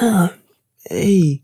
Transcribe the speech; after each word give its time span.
Oh, 0.00 0.32
hey. 0.84 1.42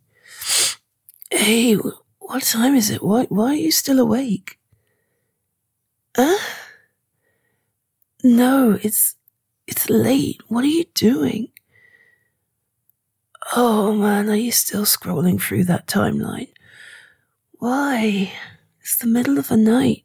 Hey, 1.31 1.75
what 1.75 2.43
time 2.45 2.75
is 2.77 2.91
it? 2.91 3.03
Why, 3.03 3.25
why 3.25 3.51
are 3.51 3.55
you 3.55 3.73
still 3.73 3.99
awake? 3.99 4.59
Huh? 6.17 6.39
No, 8.23 8.79
it's, 8.83 9.17
it's 9.67 9.91
late. 9.91 10.41
What 10.49 10.65
are 10.65 10.69
you 10.69 10.85
doing? 10.95 11.49
Oh 13.57 13.95
man, 13.95 14.31
are 14.31 14.37
you 14.37 14.53
still 14.53 14.85
scrolling 14.85 15.41
through 15.41 15.65
that 15.65 15.87
timeline? 15.87 16.49
Why? 17.59 18.33
It's 18.81 18.97
the 18.97 19.07
middle 19.07 19.39
of 19.39 19.49
the 19.49 19.57
night. 19.57 20.05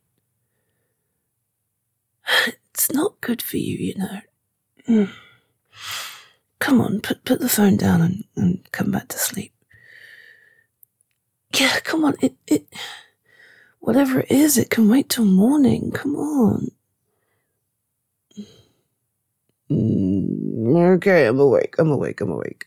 It's 2.74 2.94
not 2.94 3.20
good 3.20 3.42
for 3.42 3.58
you, 3.58 3.78
you 3.78 3.96
know. 3.96 4.22
Mm. 4.88 5.10
Come 6.60 6.82
on, 6.82 7.02
put 7.02 7.26
put 7.26 7.40
the 7.40 7.50
phone 7.50 7.78
down 7.78 8.02
and, 8.02 8.24
and 8.36 8.72
come 8.72 8.92
back 8.92 9.08
to 9.10 9.18
sleep. 9.18 9.54
Yeah, 11.60 11.80
come 11.82 12.06
on. 12.06 12.16
It 12.22 12.36
it 12.48 12.68
whatever 13.80 14.22
it 14.22 14.32
is, 14.32 14.58
it 14.58 14.70
can 14.70 14.90
wait 14.90 15.10
till 15.10 15.26
morning. 15.26 15.92
Come 15.92 16.16
on. 16.16 16.68
Mm, 19.72 20.96
okay, 20.98 21.28
I'm 21.28 21.40
awake. 21.40 21.76
I'm 21.80 21.92
awake. 21.92 22.22
I'm 22.22 22.32
awake. 22.32 22.66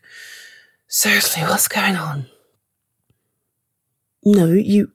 Seriously, 0.89 1.43
what's 1.43 1.69
going 1.69 1.97
on? 1.97 2.27
No, 4.25 4.47
you 4.47 4.93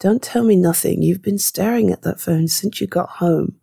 don't 0.00 0.22
tell 0.22 0.44
me 0.44 0.56
nothing. 0.56 1.02
You've 1.02 1.22
been 1.22 1.38
staring 1.38 1.90
at 1.90 2.02
that 2.02 2.20
phone 2.20 2.48
since 2.48 2.80
you 2.80 2.86
got 2.86 3.08
home. 3.08 3.56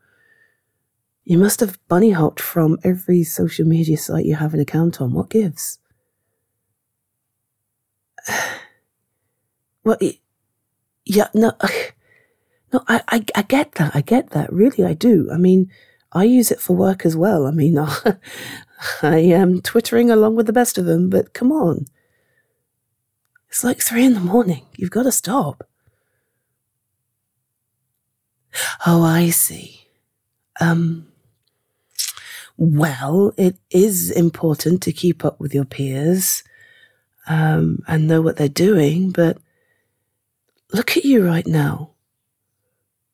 You 1.25 1.39
must 1.39 1.59
have 1.59 1.79
bunny 1.88 2.11
hopped 2.11 2.39
from 2.39 2.77
every 2.84 3.23
social 3.23 3.65
media 3.65 3.98
site 3.98 4.26
you 4.26 4.35
have 4.35 4.54
an 4.54 4.59
account 4.59 5.01
on. 5.01 5.13
What 5.13 5.29
gives? 5.29 5.79
Well, 9.84 9.99
yeah, 11.05 11.27
no, 11.35 11.51
no, 12.73 12.84
I, 12.87 13.03
I, 13.07 13.26
I 13.35 13.41
get 13.43 13.73
that. 13.73 13.96
I 13.96 14.01
get 14.01 14.31
that. 14.31 14.51
Really, 14.51 14.84
I 14.84 14.96
do. 14.96 15.29
I 15.31 15.37
mean, 15.37 15.70
I 16.12 16.23
use 16.23 16.49
it 16.49 16.59
for 16.59 16.76
work 16.76 17.05
as 17.05 17.15
well. 17.15 17.46
I 17.46 17.51
mean, 17.51 17.77
I 19.03 19.18
am 19.18 19.62
twittering 19.62 20.09
along 20.09 20.37
with 20.37 20.48
the 20.48 20.53
best 20.53 20.79
of 20.79 20.85
them, 20.85 21.12
but 21.12 21.35
come 21.35 21.51
on. 21.51 21.85
It's 23.49 23.63
like 23.63 23.79
three 23.79 24.05
in 24.05 24.15
the 24.15 24.20
morning. 24.20 24.65
You've 24.76 24.90
got 24.90 25.03
to 25.03 25.12
stop. 25.12 25.68
Oh, 28.87 29.03
I 29.03 29.29
see. 29.29 29.87
Um, 30.59 31.09
well, 32.57 33.34
it 33.37 33.57
is 33.70 34.11
important 34.11 34.81
to 34.84 34.93
keep 34.93 35.25
up 35.25 35.39
with 35.39 35.53
your 35.53 35.65
peers 35.65 36.43
um, 37.27 37.84
and 37.87 38.07
know 38.07 38.21
what 38.21 38.37
they're 38.37 38.47
doing, 38.47 39.12
but 39.12 39.37
look 40.71 40.95
at 40.95 41.05
you 41.05 41.25
right 41.25 41.45
now. 41.45 41.91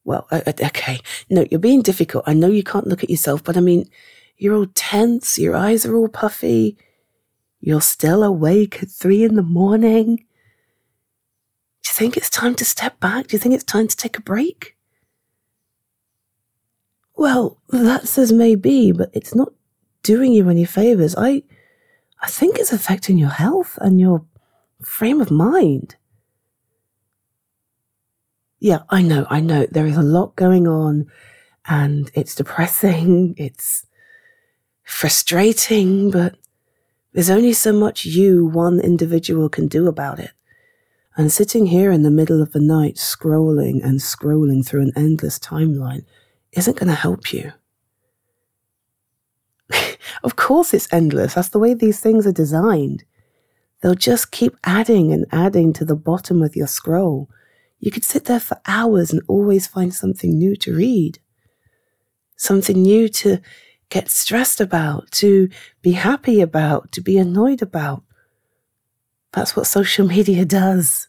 Well, 0.03 0.27
okay. 0.31 0.99
No, 1.29 1.45
you're 1.49 1.59
being 1.59 1.81
difficult. 1.81 2.23
I 2.27 2.33
know 2.33 2.47
you 2.47 2.63
can't 2.63 2.87
look 2.87 3.03
at 3.03 3.09
yourself, 3.09 3.43
but 3.43 3.55
I 3.55 3.61
mean, 3.61 3.89
you're 4.37 4.55
all 4.55 4.67
tense. 4.73 5.37
Your 5.37 5.55
eyes 5.55 5.85
are 5.85 5.95
all 5.95 6.07
puffy. 6.07 6.77
You're 7.59 7.81
still 7.81 8.23
awake 8.23 8.81
at 8.81 8.89
three 8.89 9.23
in 9.23 9.35
the 9.35 9.43
morning. 9.43 10.15
Do 10.15 11.87
you 11.87 11.93
think 11.93 12.17
it's 12.17 12.29
time 12.29 12.55
to 12.55 12.65
step 12.65 12.99
back? 12.99 13.27
Do 13.27 13.35
you 13.35 13.39
think 13.39 13.53
it's 13.53 13.63
time 13.63 13.87
to 13.87 13.95
take 13.95 14.17
a 14.17 14.21
break? 14.21 14.75
Well, 17.21 17.61
that's 17.69 18.17
as 18.17 18.31
may 18.31 18.55
be, 18.55 18.91
but 18.91 19.11
it's 19.13 19.35
not 19.35 19.53
doing 20.01 20.33
you 20.33 20.49
any 20.49 20.65
favors. 20.65 21.13
I, 21.15 21.43
I 22.19 22.25
think 22.25 22.57
it's 22.57 22.73
affecting 22.73 23.19
your 23.19 23.29
health 23.29 23.77
and 23.79 23.99
your 23.99 24.25
frame 24.81 25.21
of 25.21 25.29
mind. 25.29 25.97
Yeah, 28.57 28.79
I 28.89 29.03
know, 29.03 29.27
I 29.29 29.39
know. 29.39 29.67
There 29.69 29.85
is 29.85 29.97
a 29.97 30.01
lot 30.01 30.35
going 30.35 30.67
on 30.67 31.11
and 31.67 32.09
it's 32.15 32.33
depressing, 32.33 33.35
it's 33.37 33.85
frustrating, 34.83 36.09
but 36.09 36.37
there's 37.13 37.29
only 37.29 37.53
so 37.53 37.71
much 37.71 38.03
you, 38.03 38.47
one 38.47 38.79
individual, 38.79 39.47
can 39.47 39.67
do 39.67 39.87
about 39.87 40.17
it. 40.17 40.31
And 41.15 41.31
sitting 41.31 41.67
here 41.67 41.91
in 41.91 42.01
the 42.01 42.09
middle 42.09 42.41
of 42.41 42.51
the 42.51 42.59
night, 42.59 42.95
scrolling 42.95 43.83
and 43.83 43.99
scrolling 43.99 44.65
through 44.65 44.81
an 44.81 44.93
endless 44.95 45.37
timeline, 45.37 46.03
isn't 46.53 46.77
going 46.77 46.89
to 46.89 46.95
help 46.95 47.33
you. 47.33 47.53
of 50.23 50.35
course, 50.35 50.73
it's 50.73 50.91
endless. 50.91 51.35
That's 51.35 51.49
the 51.49 51.59
way 51.59 51.73
these 51.73 51.99
things 51.99 52.27
are 52.27 52.31
designed. 52.31 53.03
They'll 53.81 53.95
just 53.95 54.31
keep 54.31 54.55
adding 54.63 55.11
and 55.11 55.25
adding 55.31 55.73
to 55.73 55.85
the 55.85 55.95
bottom 55.95 56.41
of 56.41 56.55
your 56.55 56.67
scroll 56.67 57.29
you 57.81 57.89
could 57.89 58.05
sit 58.05 58.25
there 58.25 58.39
for 58.39 58.61
hours 58.67 59.11
and 59.11 59.21
always 59.27 59.65
find 59.65 59.93
something 59.93 60.37
new 60.37 60.55
to 60.57 60.73
read, 60.73 61.19
something 62.37 62.79
new 62.79 63.09
to 63.09 63.41
get 63.89 64.09
stressed 64.09 64.61
about, 64.61 65.11
to 65.11 65.49
be 65.81 65.93
happy 65.93 66.41
about, 66.41 66.91
to 66.93 67.01
be 67.01 67.17
annoyed 67.17 67.61
about. 67.61 68.03
That's 69.33 69.55
what 69.55 69.65
social 69.65 70.07
media 70.07 70.45
does. 70.45 71.07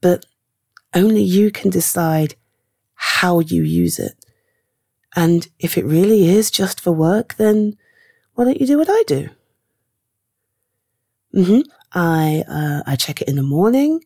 But 0.00 0.24
only 0.94 1.22
you 1.22 1.50
can 1.50 1.70
decide 1.70 2.34
how 3.02 3.40
you 3.40 3.62
use 3.62 3.98
it. 3.98 4.12
And 5.16 5.48
if 5.58 5.78
it 5.78 5.86
really 5.86 6.28
is 6.28 6.50
just 6.50 6.82
for 6.82 6.92
work, 6.92 7.36
then 7.36 7.78
why 8.34 8.44
don't 8.44 8.60
you 8.60 8.66
do 8.66 8.76
what 8.76 8.90
I 8.90 9.02
do? 9.06 9.30
Mm-hmm. 11.34 11.60
I 11.92 12.44
uh, 12.46 12.82
I 12.86 12.96
check 12.96 13.22
it 13.22 13.28
in 13.28 13.36
the 13.36 13.42
morning. 13.42 14.04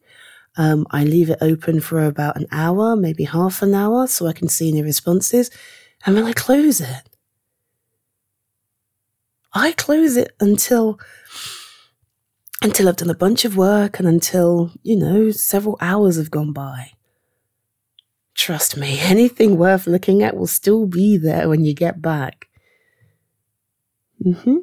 Um, 0.57 0.87
I 0.93 1.03
leave 1.03 1.29
it 1.29 1.39
open 1.41 1.81
for 1.81 2.05
about 2.05 2.37
an 2.37 2.47
hour, 2.53 2.95
maybe 2.95 3.25
half 3.25 3.63
an 3.63 3.75
hour, 3.75 4.07
so 4.07 4.29
I 4.29 4.33
can 4.33 4.47
see 4.47 4.69
any 4.69 4.83
responses, 4.83 5.51
and 6.07 6.17
then 6.17 6.25
I 6.25 6.33
close 6.33 6.81
it. 6.81 7.09
I 9.53 9.73
close 9.73 10.17
it 10.17 10.31
until 10.39 11.01
until 12.63 12.89
I've 12.89 12.97
done 12.97 13.11
a 13.11 13.15
bunch 13.15 13.45
of 13.45 13.57
work 13.57 13.99
and 13.99 14.07
until, 14.07 14.71
you 14.85 14.97
know, 14.97 15.33
several 15.33 15.77
hours 15.81 16.17
have 16.17 16.31
gone 16.31 16.53
by. 16.53 16.93
Trust 18.35 18.77
me, 18.77 18.99
anything 19.03 19.57
worth 19.57 19.87
looking 19.87 20.23
at 20.23 20.37
will 20.37 20.47
still 20.47 20.87
be 20.87 21.17
there 21.17 21.49
when 21.49 21.65
you 21.65 21.75
get 21.75 22.03
back. 22.03 22.49
Mm-hmm. 24.25 24.59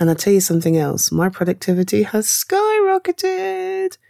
And 0.00 0.10
I'll 0.10 0.16
tell 0.16 0.32
you 0.32 0.40
something 0.40 0.76
else. 0.76 1.12
My 1.12 1.28
productivity 1.28 2.02
has 2.04 2.26
skyrocketed. 2.26 3.96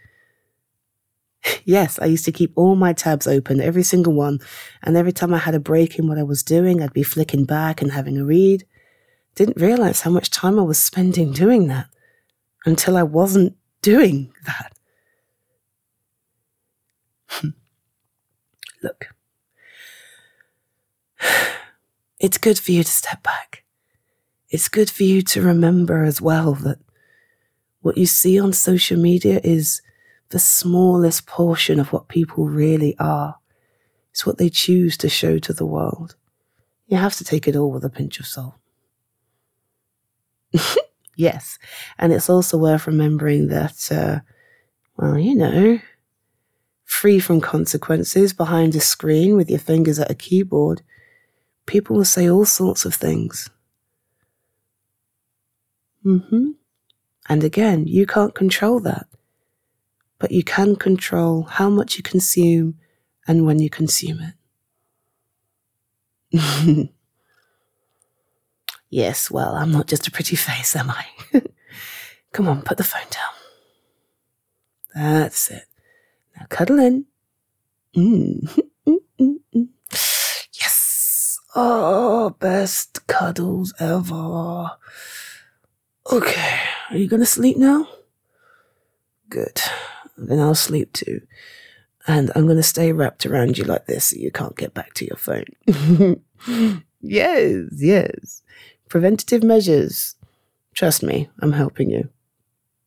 Yes, 1.65 1.99
I 1.99 2.05
used 2.05 2.23
to 2.23 2.31
keep 2.31 2.53
all 2.55 2.75
my 2.75 2.93
tabs 2.93 3.27
open, 3.27 3.59
every 3.59 3.83
single 3.83 4.13
one. 4.13 4.39
And 4.81 4.95
every 4.95 5.11
time 5.11 5.33
I 5.33 5.39
had 5.39 5.53
a 5.53 5.59
break 5.59 5.99
in 5.99 6.07
what 6.07 6.17
I 6.17 6.23
was 6.23 6.41
doing, 6.41 6.81
I'd 6.81 6.93
be 6.93 7.03
flicking 7.03 7.43
back 7.43 7.81
and 7.81 7.91
having 7.91 8.17
a 8.17 8.23
read. 8.23 8.65
Didn't 9.35 9.61
realize 9.61 10.01
how 10.01 10.11
much 10.11 10.29
time 10.29 10.57
I 10.57 10.61
was 10.63 10.81
spending 10.81 11.33
doing 11.33 11.67
that 11.67 11.87
until 12.65 12.95
I 12.95 13.03
wasn't 13.03 13.57
doing 13.81 14.31
that. 14.45 14.73
Look, 18.83 19.07
it's 22.19 22.37
good 22.37 22.59
for 22.59 22.71
you 22.71 22.83
to 22.83 22.91
step 22.91 23.23
back. 23.23 23.63
It's 24.49 24.69
good 24.69 24.89
for 24.91 25.03
you 25.03 25.23
to 25.23 25.41
remember 25.41 26.03
as 26.03 26.21
well 26.21 26.53
that 26.53 26.77
what 27.81 27.97
you 27.97 28.05
see 28.05 28.39
on 28.39 28.53
social 28.53 28.99
media 28.99 29.41
is 29.43 29.81
the 30.29 30.39
smallest 30.39 31.25
portion 31.25 31.79
of 31.79 31.91
what 31.91 32.07
people 32.07 32.45
really 32.45 32.95
are. 32.99 33.37
It's 34.11 34.25
what 34.25 34.37
they 34.37 34.49
choose 34.49 34.95
to 34.97 35.09
show 35.09 35.39
to 35.39 35.53
the 35.53 35.65
world. 35.65 36.15
You 36.87 36.97
have 36.97 37.15
to 37.15 37.23
take 37.23 37.47
it 37.47 37.55
all 37.55 37.71
with 37.71 37.83
a 37.83 37.89
pinch 37.89 38.19
of 38.19 38.27
salt. 38.27 38.55
yes. 41.15 41.57
And 41.97 42.13
it's 42.13 42.29
also 42.29 42.57
worth 42.57 42.85
remembering 42.85 43.47
that, 43.47 43.91
uh, 43.91 44.19
well, 44.97 45.17
you 45.17 45.35
know, 45.35 45.79
free 46.93 47.19
from 47.19 47.41
consequences 47.41 48.33
behind 48.33 48.75
a 48.75 48.79
screen 48.79 49.35
with 49.35 49.49
your 49.49 49.59
fingers 49.59 49.99
at 49.99 50.11
a 50.11 50.15
keyboard, 50.15 50.81
people 51.65 51.95
will 51.95 52.05
say 52.05 52.29
all 52.29 52.45
sorts 52.45 52.85
of 52.85 52.93
things. 52.95 53.49
hmm. 56.03 56.51
And 57.29 57.43
again, 57.43 57.87
you 57.87 58.05
can't 58.05 58.35
control 58.35 58.79
that 58.81 59.07
but 60.23 60.31
you 60.31 60.41
can 60.41 60.77
control 60.77 61.43
how 61.43 61.69
much 61.69 61.97
you 61.97 62.01
consume 62.01 62.75
and 63.27 63.45
when 63.45 63.59
you 63.59 63.69
consume 63.69 64.21
it. 66.31 66.89
yes, 68.89 69.29
well, 69.29 69.55
I'm 69.55 69.69
not 69.69 69.87
just 69.87 70.07
a 70.07 70.11
pretty 70.11 70.37
face, 70.37 70.77
am 70.77 70.91
I? 70.91 71.05
Come 72.31 72.47
on, 72.47 72.61
put 72.61 72.77
the 72.77 72.85
phone 72.85 73.01
down. 73.09 73.33
That's 74.95 75.51
it. 75.51 75.65
In. 76.51 77.05
Mm. 77.95 78.63
yes. 80.53 81.39
Oh, 81.55 82.31
best 82.39 83.05
cuddles 83.07 83.73
ever. 83.79 84.71
Okay, 86.11 86.59
Are 86.91 86.97
you 86.97 87.07
going 87.07 87.21
to 87.21 87.25
sleep 87.25 87.57
now? 87.57 87.87
Good. 89.29 89.61
Then 90.17 90.39
I'll 90.39 90.55
sleep 90.55 90.93
too. 90.93 91.21
And 92.05 92.31
I'm 92.35 92.45
going 92.45 92.57
to 92.57 92.63
stay 92.63 92.91
wrapped 92.91 93.25
around 93.25 93.57
you 93.57 93.63
like 93.63 93.85
this 93.85 94.05
so 94.05 94.17
you 94.17 94.31
can't 94.31 94.57
get 94.57 94.73
back 94.73 94.93
to 94.95 95.05
your 95.05 95.15
phone. 95.15 95.45
yes, 97.01 97.69
yes. 97.71 98.41
Preventative 98.89 99.43
measures. 99.43 100.15
Trust 100.75 101.03
me, 101.03 101.29
I'm 101.39 101.53
helping 101.53 101.89
you. 101.89 102.09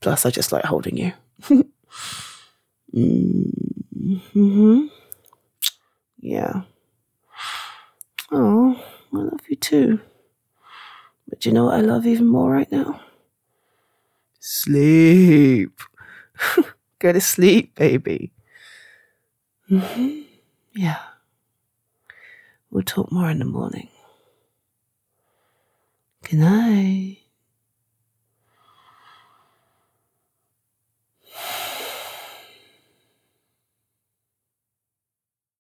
Plus, 0.00 0.26
I 0.26 0.30
just 0.30 0.52
like 0.52 0.64
holding 0.64 0.96
you. 0.98 1.12
mm-hmm. 2.96 4.86
Yeah. 6.18 6.62
Oh, 8.32 8.82
I 9.12 9.16
love 9.16 9.40
you 9.48 9.56
too. 9.56 10.00
But 11.28 11.44
you 11.44 11.52
know 11.52 11.66
what 11.66 11.74
I 11.74 11.80
love 11.80 12.06
even 12.06 12.26
more 12.26 12.50
right 12.52 12.70
now? 12.70 13.00
Sleep. 14.40 15.80
Go 16.98 17.12
to 17.12 17.20
sleep, 17.20 17.74
baby. 17.74 18.32
Mm-hmm. 19.70 20.22
Yeah. 20.74 20.98
We'll 22.70 22.82
talk 22.82 23.10
more 23.12 23.30
in 23.30 23.38
the 23.38 23.44
morning. 23.44 23.88
Good 26.22 26.40
night. 26.40 27.18